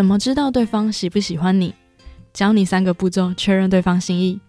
[0.00, 1.74] 怎么知道对方喜不喜欢你？
[2.32, 4.40] 教你三个步骤确认对方心意。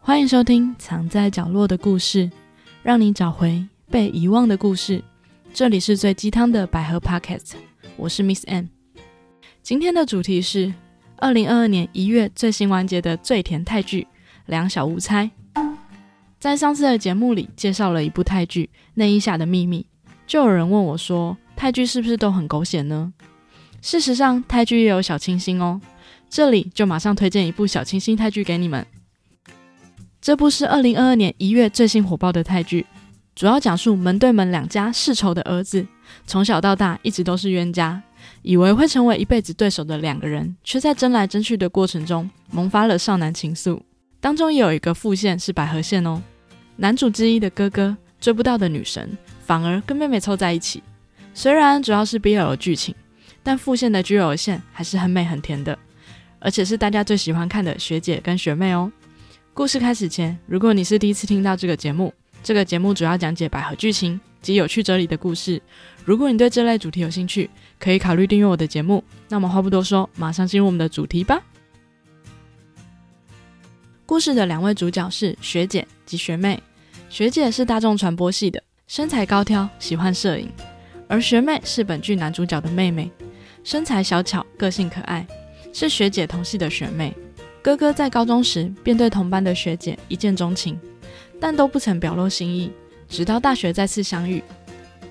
[0.00, 2.24] 欢迎收听《藏在角落的故事》，
[2.82, 5.04] 让你找回被遗忘的故事。
[5.52, 7.52] 这里是最鸡汤的百合 Podcast，
[7.98, 8.64] 我是 Miss M。
[9.62, 10.72] 今天的主题是
[11.18, 14.04] 二零二二年一月最新完结的最甜泰剧
[14.46, 15.30] 《两小无猜》。
[16.38, 19.86] 在上次的节目里介绍了一部泰剧《内衣下的秘密》，
[20.26, 23.12] 就有人问我说，泰剧是不是都很狗血呢？
[23.82, 25.80] 事实上，泰剧也有小清新哦。
[26.28, 28.86] 这里就马上推荐一部小清新泰剧给你们。
[30.20, 32.84] 这部是二零二二年一月最新火爆的泰剧，
[33.34, 35.86] 主要讲述门对门两家世仇的儿子，
[36.26, 38.00] 从小到大一直都是冤家，
[38.42, 43.80] 以为会成为一辈子对手的两个人，却在争来争去的过程中萌发了少男情愫。
[44.20, 46.22] 当中也有一个副线是百合线哦，
[46.76, 49.16] 男主之一的哥哥追不到的女神，
[49.46, 50.82] 反而跟妹妹凑在一起。
[51.32, 52.94] 虽然主要是 BL 剧情。
[53.42, 55.78] 但副线的 G L 线还是很美很甜的，
[56.38, 58.90] 而且是大家最喜欢看的学姐跟学妹哦。
[59.54, 65.60] 故事开始前，如果你是第一次听到这个节目，这个节目主要讲解百合剧情及有趣哲理的故事。
[66.04, 69.02] 如果你对这类主题有兴趣，可以考虑订阅我的节目。
[69.28, 71.42] 那么话不多说，马上进入我们的主题吧。
[74.06, 76.60] 故事的两位主角是学姐及学妹。
[77.08, 80.46] 学姐是大众传播系的，身材高挑，喜欢摄影；
[81.08, 83.10] 而学妹是本剧男主角的妹妹。
[83.62, 85.26] 身材小巧，个性可爱，
[85.72, 87.14] 是学姐同系的学妹。
[87.62, 90.78] 哥哥在高中时便对同班的学姐一见钟情，
[91.38, 92.72] 但都不曾表露心意。
[93.08, 94.42] 直到大学再次相遇，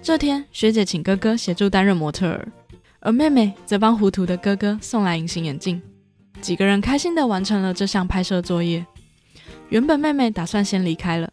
[0.02, 2.48] 这天学姐请哥哥协助担任模特儿，
[3.02, 5.82] 而妹妹则帮糊涂的哥哥送来隐形眼镜。
[6.42, 8.86] 几个人开心地完成了这项拍摄作业。
[9.68, 11.30] 原本妹妹打算先离开了，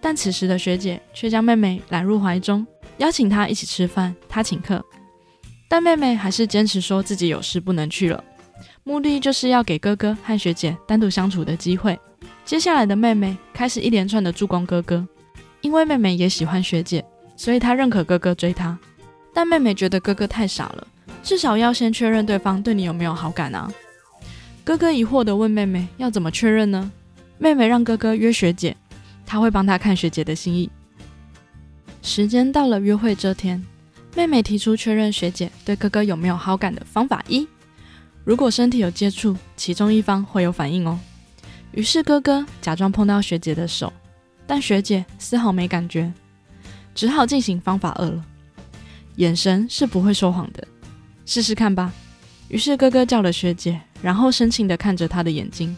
[0.00, 2.64] 但此时的学姐却将妹妹揽入怀中，
[2.98, 4.84] 邀请她一起吃饭，她请客。
[5.72, 8.22] 但妹妹还是坚持说自己有事不能去了，
[8.84, 11.98] 目的就是要给哥哥和学姐单独相处的机会。
[12.44, 15.08] 接下来的妹妹开始一连串的助攻哥哥，
[15.62, 17.02] 因为妹妹也喜欢学姐，
[17.36, 18.78] 所以她认可哥哥追她。
[19.32, 20.86] 但妹妹觉得哥哥太傻了，
[21.22, 23.72] 至少要先确认对方对你有没有好感啊。
[24.62, 26.92] 哥哥疑惑的问妹妹要怎么确认呢？
[27.38, 28.76] 妹妹让哥哥约学姐，
[29.24, 30.68] 他会帮他看学姐的心意。
[32.02, 33.64] 时间到了约会这天。
[34.14, 37.46] 妹妹提出确认学姐对哥哥有没有好感的方法一：
[38.24, 40.98] 如果身体有接触，其中一方会有反应哦。
[41.72, 43.90] 于是哥哥假装碰到学姐的手，
[44.46, 46.12] 但学姐丝毫没感觉，
[46.94, 48.24] 只好进行方法二了。
[49.16, 50.66] 眼神是不会说谎的，
[51.24, 51.92] 试试看吧。
[52.48, 55.74] 于是哥哥叫了学姐，然后深情地看着她的眼睛。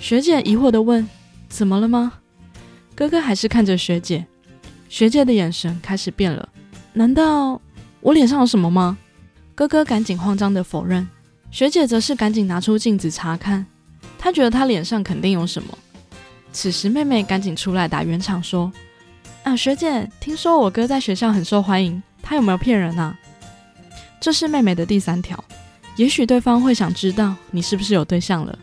[0.00, 1.06] 学姐疑惑地问
[1.50, 2.12] ：“怎么了吗？”
[2.94, 4.24] 哥哥还是看着学姐，
[4.88, 6.48] 学姐的眼神开始变了。
[6.92, 7.60] 难道
[8.00, 8.98] 我脸上有什么吗？
[9.54, 11.06] 哥哥赶紧慌张地否认，
[11.50, 13.64] 学姐则是赶紧拿出镜子查看，
[14.18, 15.76] 她觉得她脸上肯定有什么。
[16.52, 18.72] 此时妹妹赶紧出来打圆场说
[19.44, 23.16] ：“啊，学姐，听说我哥在学校很受欢迎，他有没有骗人啊？”
[24.20, 25.42] 这是妹妹的第三条，
[25.96, 28.58] 也许对方会想知道你是不是有对象了。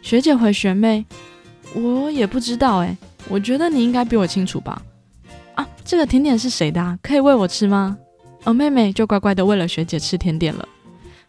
[0.00, 1.04] 学姐回学妹
[1.74, 2.96] ：“我也不知道哎，
[3.28, 4.80] 我觉得你应该比我清楚吧。”
[5.88, 6.98] 这个甜点是谁的？
[7.02, 7.96] 可以喂我吃吗？
[8.44, 10.68] 而妹妹就乖乖的喂了学姐吃甜点了。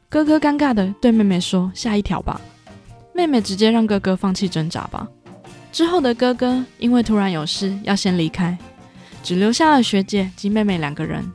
[0.10, 2.42] 哥哥尴尬的对妹妹说：“下一条吧。”
[3.16, 5.08] 妹妹直接让哥哥放弃挣扎吧。
[5.72, 8.58] 之后的哥哥因为突然有事要先离开，
[9.24, 11.26] 只留下了学姐及妹妹两个人。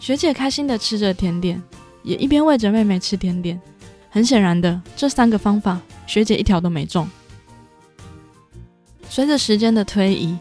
[0.00, 1.62] 学姐开心的吃着甜点，
[2.02, 3.60] 也一边喂着妹妹吃甜点。
[4.10, 7.08] 很显然的，这三个方法，学姐一条都没中。
[9.08, 10.36] 随着时间的推移。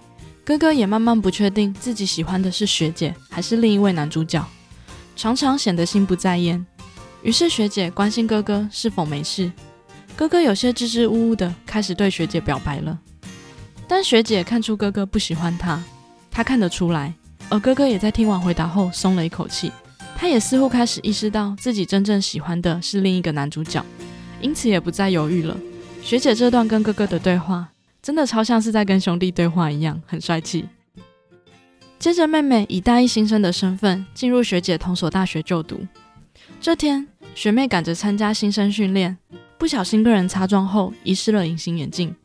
[0.50, 4.44] 哥哥也慢慢不确定自己喜欢的是学姐还是另一位男主角，
[5.16, 6.66] 常常显得心不在焉。
[7.22, 9.52] 于是学姐关心哥哥是否没事，
[10.16, 12.98] 哥哥有些支支吾吾的开始对学姐表白了。
[13.88, 15.80] 但学姐看出哥哥不喜欢他，
[16.32, 17.14] 她看得出来，
[17.50, 19.72] 而哥哥也在听完回答后松了一口气。
[20.18, 23.86] 他也似乎开始意识到自己真正喜欢的是另一个男主角，
[24.42, 25.56] 因此也不再犹豫了。
[26.02, 27.69] 学姐这段跟哥哥的对话。
[28.01, 30.68] 真的超像是在跟兄弟对话一样，很帅气。
[32.00, 35.86] 接着，妹妹以大一新生的身份进入学姐同所大学就读。
[36.62, 37.06] 这天，
[37.36, 39.18] 学妹赶着参加新生训练，
[39.57, 42.16] 不小心被人擦撞后遗失了隐形眼镜。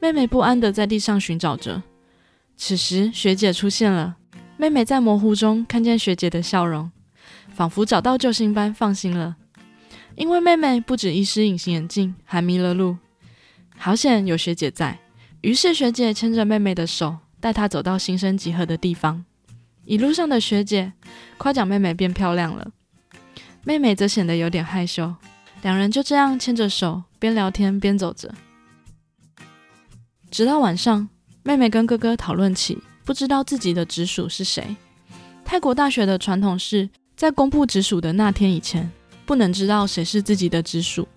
[0.00, 1.82] 妹妹不安的在地上寻找着。
[2.56, 4.16] 此时，学姐出现了。
[4.56, 6.90] 妹妹在模糊中看见学姐的笑容，
[7.52, 9.36] 仿佛找到救星般放心了。
[10.14, 12.96] 因为妹妹不止遗失隐形眼镜，还迷了路。
[13.76, 14.98] 好险有学姐在。
[15.40, 19.24] 于是学姐牵着妹妹的手，带她走到新生集合的地方。
[19.84, 20.92] 一路上的学姐
[21.38, 22.70] 夸奖妹妹变漂亮了。
[23.64, 25.14] 妹妹则显得有点害羞。
[25.62, 28.32] 两人就这样牵着手，边聊天边走着。
[30.30, 31.08] 直到晚上，
[31.42, 34.76] 妹妹跟哥哥讨论起不知道自己的直属是谁。
[35.44, 38.90] 泰国大学的传统是在公布直属的那天以前，
[39.24, 41.08] 不能知道谁是自己的直属。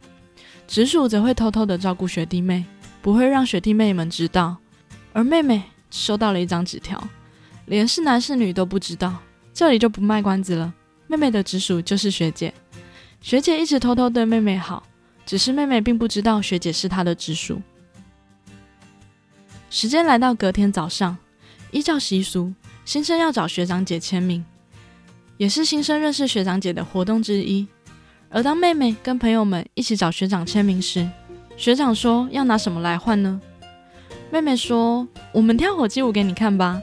[0.68, 2.64] 直属则会偷偷的照顾学弟妹，
[3.02, 4.58] 不会让学弟妹们知道。
[5.14, 7.02] 而妹妹收到了一张纸条，
[7.66, 9.18] 连是男是女都不知道。
[9.54, 10.74] 这里就不卖关子了，
[11.08, 12.54] 妹妹的直属就是学姐。
[13.20, 14.82] 学姐一直偷偷对妹妹好，
[15.26, 17.62] 只是妹妹并不知道学姐是她的直属。
[19.70, 21.18] 时间来到隔天早上，
[21.72, 22.54] 依照习俗，
[22.86, 24.44] 新生要找学长姐签名，
[25.38, 27.68] 也是新生认识学长姐的活动之一。
[28.30, 31.08] 而当妹妹跟朋友们一起找学长签名时，
[31.58, 33.40] 学长说要拿什么来换呢？
[34.32, 36.82] 妹妹说：“我们跳火鸡舞给你看吧。”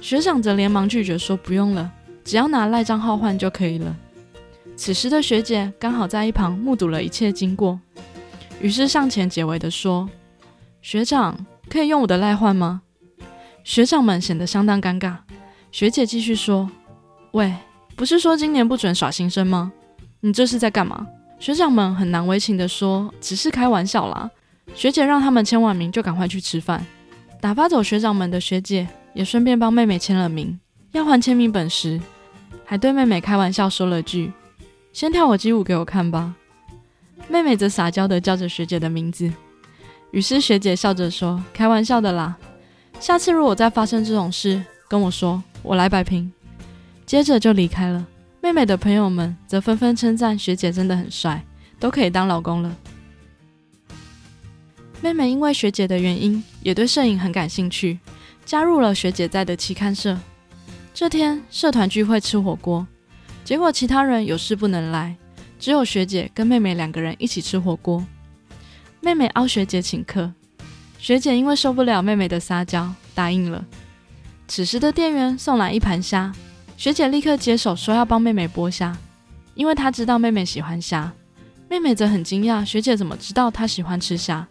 [0.00, 1.90] 学长则连忙拒绝说：“不用了，
[2.24, 3.94] 只要拿赖账号换就可以了。”
[4.76, 7.78] 此时的学姐刚好在一旁目睹了一切经过，
[8.60, 10.08] 于是上前解围的说
[10.80, 12.80] ：“学长，可以用我的赖换吗？”
[13.62, 15.16] 学长们显得相当尴尬。
[15.70, 16.70] 学姐继续说
[17.32, 17.54] ：“喂，
[17.94, 19.70] 不是说今年不准耍新生吗？”
[20.20, 21.06] 你这是在干嘛？
[21.40, 24.30] 学长们很难为情地说：“只是开玩笑啦。”
[24.76, 26.84] 学姐让他们签完名就赶快去吃饭。
[27.40, 30.60] 打发走学长们的学姐也顺便帮妹妹签了名。
[30.92, 31.98] 要还签名本时，
[32.64, 34.30] 还对妹妹开玩笑说了句
[34.92, 36.34] ：“先跳我鸡舞给我看吧。”
[37.26, 39.32] 妹妹则撒娇地叫着学姐的名字。
[40.10, 42.36] 于是学姐笑着说：“开玩笑的啦，
[43.00, 46.30] 下次如果再发生这种事，跟我说，我来摆平。”
[47.06, 48.06] 接着就离开了。
[48.42, 51.44] 妹妹的朋友们则纷纷称赞学姐真的很帅，
[51.78, 52.74] 都可以当老公了。
[55.02, 57.98] 妹妹因为学姐的原因，也对摄影很感兴趣，
[58.44, 60.18] 加入了学姐在的期刊社。
[60.94, 62.86] 这天社团聚会吃火锅，
[63.44, 65.14] 结果其他人有事不能来，
[65.58, 68.04] 只有学姐跟妹妹两个人一起吃火锅。
[69.00, 70.32] 妹妹凹学姐请客，
[70.98, 73.64] 学姐因为受不了妹妹的撒娇，答应了。
[74.48, 76.32] 此时的店员送来一盘虾。
[76.80, 78.96] 学姐立刻接手，说要帮妹妹剥虾，
[79.54, 81.12] 因为她知道妹妹喜欢虾。
[81.68, 84.48] 妹妹则很惊讶，学姐怎么知道她喜欢吃虾？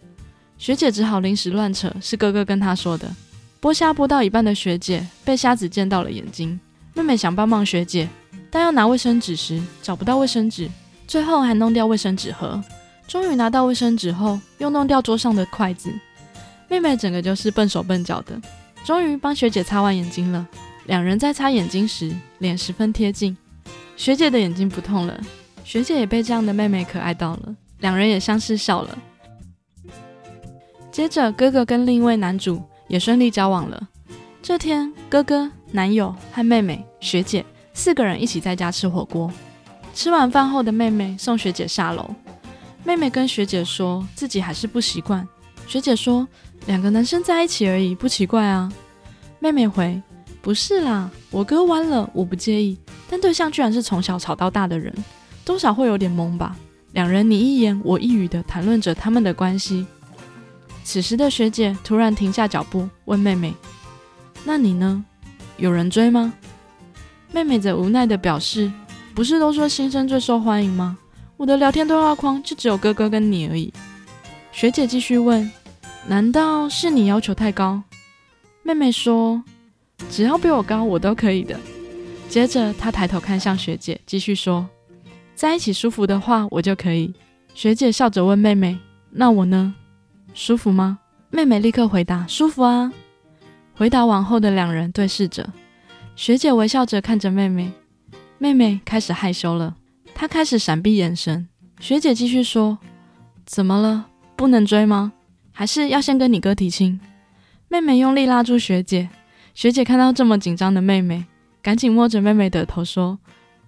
[0.56, 3.12] 学姐只好临时乱扯，是哥哥跟她说的。
[3.60, 6.60] 剥虾剥到一半的学姐被虾子溅到了眼睛。
[6.94, 8.08] 妹妹想帮忙学姐，
[8.48, 10.70] 但要拿卫生纸时找不到卫生纸，
[11.08, 12.62] 最后还弄掉卫生纸盒。
[13.08, 15.92] 终于拿到卫生纸后，又弄掉桌上的筷子。
[16.68, 18.40] 妹妹整个就是笨手笨脚的，
[18.84, 20.46] 终于帮学姐擦完眼睛了。
[20.90, 23.36] 两人在擦眼睛时，脸十分贴近。
[23.96, 25.20] 学姐的眼睛不痛了，
[25.62, 27.54] 学姐也被这样的妹妹可爱到了。
[27.78, 28.98] 两人也相视笑了。
[30.90, 33.88] 接着，哥哥跟另一位男主也顺利交往了。
[34.42, 39.32] 这天，哥哥、男友和妹妹、学姐四个人一起在家吃火锅。
[39.94, 42.12] 吃完饭后的妹妹送学姐下楼。
[42.82, 45.24] 妹妹跟学姐说自己还是不习惯。
[45.68, 46.26] 学姐说
[46.66, 48.72] ：“两个男生在一起而已，不奇怪啊。”
[49.38, 50.02] 妹妹回。
[50.42, 52.78] 不是啦，我哥弯了，我不介意。
[53.08, 54.92] 但对象居然是从小吵到大的人，
[55.44, 56.56] 多少会有点懵吧。
[56.92, 59.86] 两人你一言我一语的谈论着他们的关系。
[60.82, 63.54] 此时的学姐突然停下脚步，问妹妹
[64.44, 65.04] ：“那你呢？
[65.58, 66.32] 有人追吗？”
[67.30, 68.72] 妹妹则无奈的表示
[69.14, 70.96] ：“不是都说新生最受欢迎吗？
[71.36, 73.72] 我的聊天对话框就只有哥哥跟你而已。”
[74.52, 75.48] 学姐继续问
[76.08, 77.82] ：“难道是你要求太高？”
[78.64, 79.44] 妹妹说。
[80.08, 81.58] 只要比我高，我都可以的。
[82.28, 84.68] 接着，他抬头看向学姐，继续说
[85.34, 87.12] ：“在一起舒服的话，我就可以。”
[87.54, 88.78] 学姐笑着问妹妹
[89.10, 89.74] ：“那我呢？
[90.32, 92.92] 舒服吗？”妹妹立刻回答：“舒服啊。”
[93.74, 95.52] 回答完后的两人对视着，
[96.14, 97.72] 学姐微笑着看着妹妹，
[98.38, 99.74] 妹妹开始害羞了，
[100.14, 101.48] 她开始闪避眼神。
[101.80, 102.78] 学姐继续说
[103.44, 104.06] ：“怎么了？
[104.36, 105.12] 不能追吗？
[105.50, 107.00] 还是要先跟你哥提亲？”
[107.68, 109.08] 妹妹用力拉住学姐。
[109.54, 111.26] 学姐看到这么紧张的妹妹，
[111.60, 113.18] 赶紧摸着妹妹的头说：“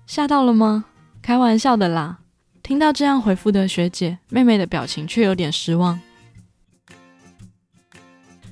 [0.06, 0.84] 吓到了吗？
[1.20, 2.18] 开玩笑的啦。”
[2.62, 5.98] 听到这样回复的学姐，妹妹的表情却有点失望。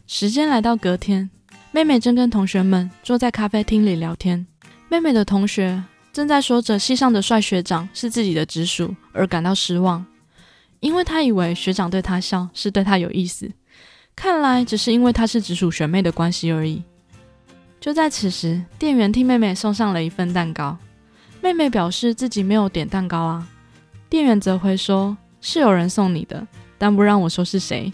[0.07, 1.31] 时间来到隔天，
[1.71, 4.45] 妹妹正跟同学们坐在咖啡厅里聊天。
[4.89, 5.81] 妹妹的同学
[6.13, 10.05] 正在说着系上的帅学长是自己的直属而感到失望，
[10.81, 13.49] 因为她以为学长对她笑是对她有意思，
[14.17, 16.83] 看来只是因为她是直属学妹的关系而已。
[17.81, 20.77] 就在此时，店员替妹妹送上了一份蛋糕。
[21.41, 23.49] 妹妹表示自己没有点蛋糕啊。
[24.11, 26.47] 店员则回说：“是有人送你的，
[26.77, 27.91] 但不让我说是谁。”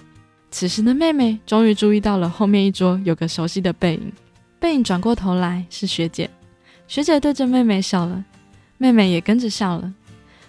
[0.50, 4.12] 此时的妹妹终于注意到了后面一桌有个熟悉的背影。
[4.58, 6.28] 背影转过头来是学姐，
[6.88, 8.24] 学姐对着妹妹笑了，
[8.78, 9.94] 妹妹也跟着笑了。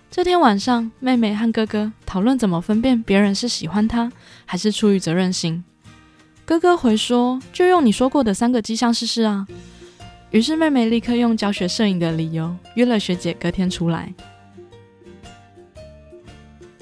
[0.10, 4.12] 这天晚上，妹妹和哥哥讨论怎么分辨别人是喜欢她，
[4.46, 5.64] 还是出于责任心。
[6.48, 9.46] 哥哥回说：“就用你说过的三个迹象试试啊。”
[10.32, 14.14] 于是妹妹立刻用教学摄影的理由约了学姐隔天出来。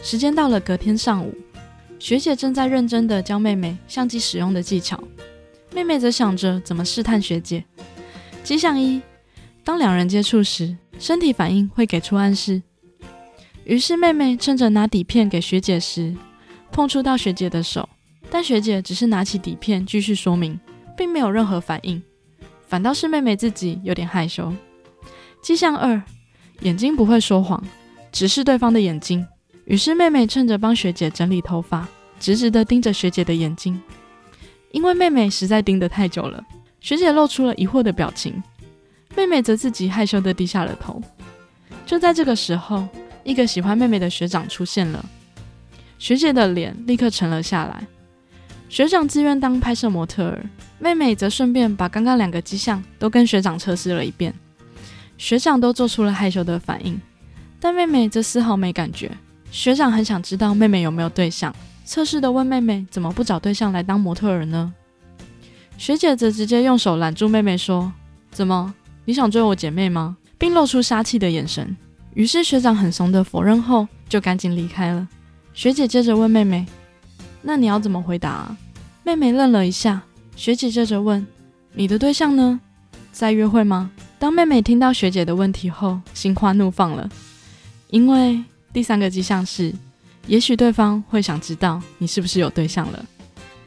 [0.03, 1.34] 时间到了隔天上午，
[1.98, 5.03] 学姐正在认真的教妹妹相机使用的技巧，
[5.74, 7.65] 妹妹则想着怎么试探学姐。
[8.43, 9.01] 迹象一：
[9.63, 12.62] 当两人接触时，身体反应会给出暗示。
[13.63, 16.15] 于是妹妹趁着拿底片给学姐时，
[16.72, 17.89] 碰触到学姐的手，
[18.29, 20.60] 但学姐只是拿起底片继续说明，
[20.98, 22.01] 并没有任何反应，
[22.67, 24.53] 反倒是妹妹自己有点害羞。
[25.41, 26.01] 迹象二：
[26.62, 27.63] 眼睛不会说谎，
[28.12, 29.25] 直视对方的眼睛。
[29.65, 31.88] 于是妹妹趁着帮学姐整理头发，
[32.20, 33.82] 直直地盯着学姐的眼睛。
[34.72, 36.44] 因为妹妹实在盯得太久了，
[36.82, 38.44] 学姐露出了疑惑的表情，
[39.15, 41.01] 妹妹则自己害羞地低下了头。
[41.86, 42.88] 就在这个时候，
[43.24, 45.03] 一个喜欢妹妹的学长出现了，
[45.98, 47.88] 学姐的脸立刻沉了下来。
[48.67, 50.43] 学长自愿当拍摄模特儿，
[50.79, 54.34] 妹妹则顺便把刚刚两个迹象都跟学长测试了一遍。
[55.17, 57.00] 学长都做出了害羞的反应，
[57.60, 59.10] 但妹妹则丝毫没感觉。
[59.50, 61.55] 学长很想知道妹妹有没有对象，
[61.86, 64.74] 测试的问妹妹怎么不找对象来当模特儿呢？
[65.77, 67.93] 学姐则直接用手拦住妹妹说
[68.31, 68.74] ：“怎么，
[69.05, 71.75] 你想追我姐妹吗？”并露出杀气的眼神。
[72.13, 75.07] 于是学长很怂的否认后，就赶紧离开了。
[75.53, 76.65] 学姐接着问妹妹
[77.45, 78.57] ：“那你要怎么回答？”啊？”
[79.03, 80.01] 妹妹愣了一下。
[80.35, 81.25] 学姐接着问
[81.73, 82.59] ：“你的对象呢？
[83.13, 87.09] 在约会吗？”当妹妹听到学姐的问题后，心花怒放了，
[87.89, 88.43] 因为。
[88.73, 89.73] 第三个迹象是，
[90.27, 93.05] 也许对方会想知道你是不是有对象了。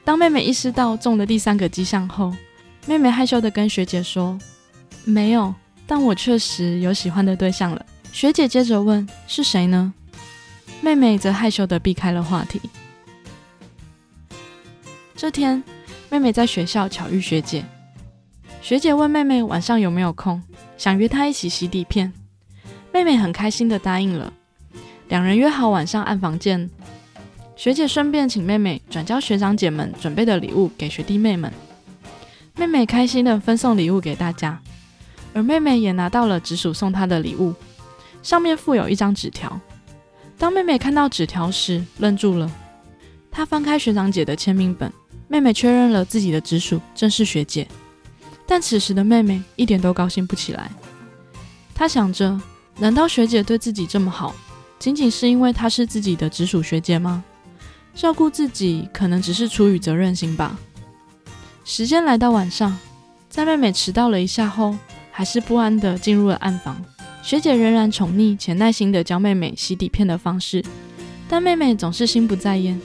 [0.05, 2.31] 当妹妹意识到中了第三个迹象后，
[2.85, 4.39] 妹妹害羞地跟学姐说
[5.05, 5.55] ：“没有，
[5.87, 9.95] 但我确实有喜欢的对象了。”学姐接着问：“是谁呢？”
[10.83, 12.61] 妹妹则害羞地避开了话题。
[15.21, 15.61] 这天，
[16.11, 17.65] 妹妹在学校巧遇学姐，
[18.63, 20.41] 学姐问妹妹晚上有没有空，
[20.77, 22.13] 想约她一起洗底片。
[22.93, 24.33] 妹妹很开心的答应了。
[25.09, 26.71] 两人约好晚上暗房见。
[27.57, 31.53] 学姐顺便请妹妹转交学长姐们准备的礼物给学弟妹们。
[32.55, 34.63] 妹妹开心的分送礼物给大家，
[35.35, 37.53] 而妹妹也拿到了直属送她的礼物，
[38.23, 39.61] 上面附有一张纸条。
[40.39, 42.49] 当妹妹看到纸条时，愣住了。
[43.33, 44.93] 她翻开学长姐的签名本，
[45.29, 47.69] 妹妹确认了自己的直属正是学姐。
[48.47, 50.71] 但此时的妹妹一点都高兴不起来。
[51.75, 52.41] 她想着，
[52.79, 54.35] 难道学姐对自己这么好？
[54.79, 57.23] 仅仅是因为她是自己的直属学姐吗？
[57.95, 60.59] 照顾自己可能只是出于责任心吧。
[61.65, 62.79] 时间来到晚上，
[63.29, 64.77] 在妹妹迟到了一下后，
[65.11, 66.83] 还是不安地进入了暗房。
[67.23, 70.65] 学姐仍然宠溺且耐心地教妹妹洗底片的方式，
[71.29, 72.81] 但妹妹总是心不在焉。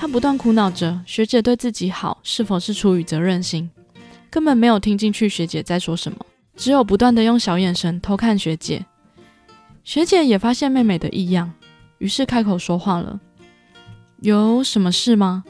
[0.00, 3.68] 她不断苦恼着学姐对自己好是否是出于责任心，
[4.30, 6.18] 根本没有听进去学姐在说什么，
[6.54, 8.86] 只有不断地用小眼神偷看学姐。
[9.82, 11.52] 学姐也发现妹妹的异样，
[11.98, 13.18] 于是开口说话了
[14.22, 15.42] ：“有什么事吗？”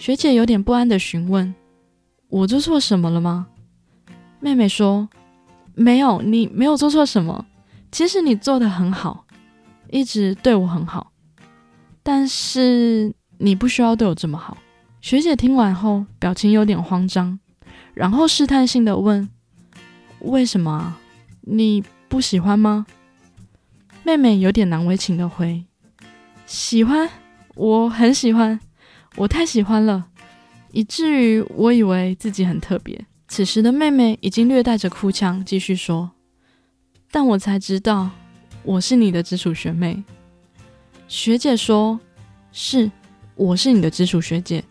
[0.00, 1.54] 学姐有点不安的询问
[2.28, 3.46] ：“我做错什么了吗？”
[4.40, 5.08] 妹妹说
[5.76, 7.46] ：“没有，你没有做错什么。
[7.92, 9.24] 其实你做的很好，
[9.90, 11.12] 一直对我很好。
[12.02, 14.58] 但是你不需要对我这么好。”
[15.00, 17.38] 学姐听完后，表情有点慌张，
[17.94, 19.28] 然后试探性的问
[20.20, 20.96] ：“为什么？
[21.42, 22.86] 你不喜欢吗？”
[24.04, 25.64] 妹妹有点难为情的回
[26.46, 27.08] ：“喜欢，
[27.54, 28.58] 我很喜欢，
[29.16, 30.06] 我太喜欢了，
[30.72, 36.10] 以至于我以为自己很特别。”此时的妹妹已经略带着哭腔，继续说
[37.12, 38.10] ：“但我才知道，
[38.62, 40.02] 我是你的直属学妹。”
[41.06, 42.00] 学姐说
[42.50, 42.90] ：“是，
[43.38, 44.62] 我是你的直属学姐。”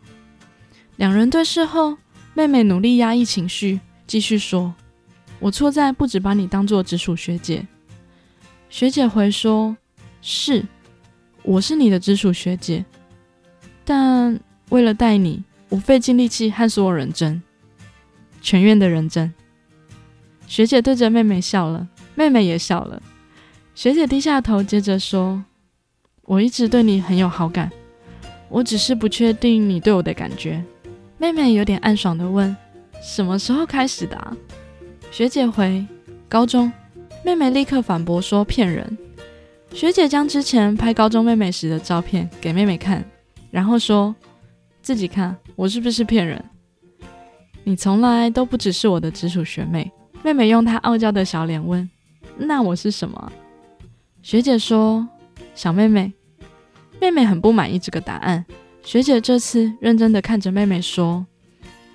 [0.98, 1.98] 两人对视后，
[2.34, 4.76] 妹妹努力压抑情绪，继续说
[5.40, 7.66] ：“我错在不止把你当做直属学姐。”
[8.70, 9.78] 学姐回说
[10.22, 10.66] ：“是，
[11.44, 12.84] 我是你的直属学姐，
[13.86, 17.42] 但为了带你，我费尽力气和所有人争，
[18.42, 19.34] 全院的人争。”
[20.46, 23.02] 学姐对着妹妹笑了，妹妹也笑了。
[23.76, 25.44] 学姐低下头，接着说
[26.24, 27.72] ：“我一直对你很有好感，
[28.50, 30.64] 我只是不确定你对我的感觉。”
[31.18, 32.56] 妹妹有点暗爽的问
[33.02, 34.38] ：“什么时候开始的？”
[35.12, 35.86] 学姐回
[36.30, 36.72] ：“高中。”
[37.26, 38.98] 妹妹立刻反驳说：“骗人！”
[39.74, 43.04] 学姐将之前拍高中妹妹时的照片给妹妹看，
[43.52, 44.16] 然后说
[44.82, 46.44] ：“自己看，我是不是骗人？
[47.64, 49.92] 你从来都不只是我的直属学妹。”
[50.24, 51.90] 妹妹用她傲娇的小脸问
[52.38, 53.32] ：“那我是什么？”
[54.22, 55.08] 学姐说
[55.54, 56.14] ：“小妹妹。”
[57.00, 58.46] 妹妹很不满意这个答案。
[58.84, 61.26] 学姐这次认真的看着妹妹说：“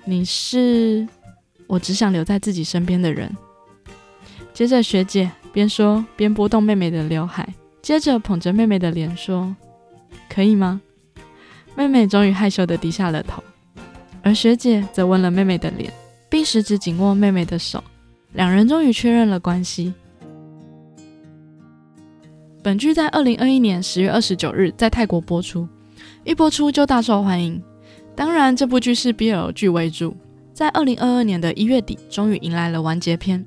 [0.05, 1.07] 你是
[1.67, 3.35] 我只想留在自己身边的人。”
[4.53, 7.47] 接着学姐边说边拨动妹妹的刘海，
[7.81, 9.55] 接着捧着妹妹的脸说
[10.29, 10.79] ：“可以吗？”
[11.75, 13.43] 妹妹终于害羞的低下了头，
[14.21, 15.91] 而学姐则吻了妹妹的脸，
[16.29, 17.83] 并十指紧握妹妹的手，
[18.33, 19.91] 两人终于确认了关系。
[22.63, 25.67] 本剧在二零二一年十月二十九日在泰国播出。
[26.23, 27.61] 一播出就大受欢迎，
[28.15, 30.15] 当然这部剧是 BL 剧为主，
[30.53, 33.45] 在二零二二年的一月底，终于迎来了完结篇，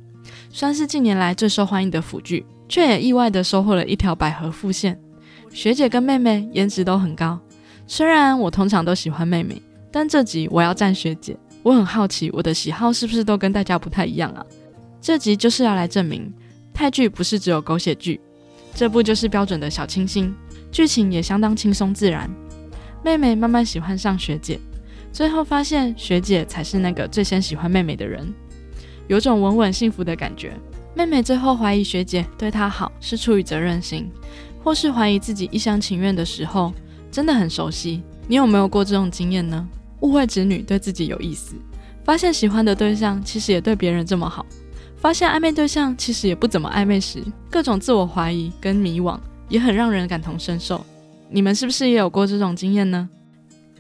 [0.51, 5.01] 算是近年来最受欢迎的腐剧，却也意外的收获了一条百合副线。
[5.51, 7.41] 学姐跟妹妹颜值都很高，
[7.87, 11.35] 虽然我通常都喜欢妹妹，但这集我要站学姐。
[11.63, 14.45] 我很好奇，我的喜好是不是都跟大家不太一样啊？
[15.01, 16.31] 这集就是要来证明，
[16.75, 18.21] 泰剧不是只有狗血剧，
[18.77, 20.35] 这部就是标准的小清新，
[20.71, 22.31] 剧情也相当轻松自然。
[23.03, 24.61] 妹妹慢慢喜欢上学姐，
[25.11, 28.31] 最后发现学姐才是那个最先喜欢妹妹的人，
[29.09, 30.53] 有种稳稳幸福的感觉。
[30.95, 34.11] 妹妹最后怀疑学姐对她好是出于责任心，
[34.63, 36.71] 或是怀疑自己一厢情愿的时候，
[37.11, 38.03] 真的很熟悉。
[38.29, 39.67] 你有没有过这种经验呢？
[40.01, 41.55] 误会侄女对自己有意思，
[42.05, 44.45] 发现喜欢的对象其实也对别人这么好，
[44.97, 50.85] 发现暧昧对象其实也不怎么暧昧时，各种自我怀疑跟迷惘，也很让人感同身受。
[51.29, 53.09] 你们是不是也有过这种经验呢？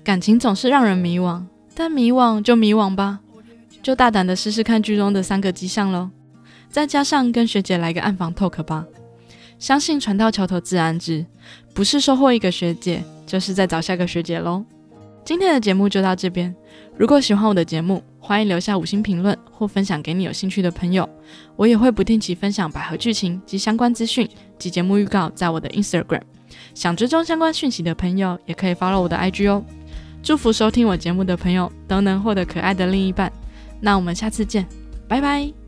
[0.04, 1.42] 感情总是让人迷惘，
[1.74, 3.20] 但迷惘就迷惘吧，
[3.82, 6.10] 就大胆的试试看剧中的三个迹象喽。
[6.68, 8.84] 再加上跟学姐来个暗访 talk 吧，
[9.58, 11.24] 相信船到桥头自然直，
[11.72, 14.64] 不是收获一个学姐，就是在找下个学姐喽。
[15.24, 16.54] 今天的节目就到这边，
[16.98, 21.06] 如果喜欢我的节目，欢迎留下五星评论或分享给你有兴趣的朋友。
[21.54, 24.26] 我也会不定期分享百合剧情及相关资讯
[24.58, 26.22] 及节目预告在我的 Instagram。
[26.74, 29.62] 想追踪相关讯息的朋友，也可以 follow 我的 IG 哦。
[30.22, 33.30] 祝福收听我节目的朋友都能获得可爱的另一半。
[33.78, 34.66] 那我们下次见，
[35.06, 35.65] 拜拜。